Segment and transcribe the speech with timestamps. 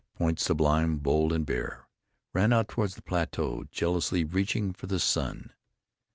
[0.15, 1.87] Point Sublime, bold and bare,
[2.33, 5.53] ran out toward the plateau, jealously reaching for the sun.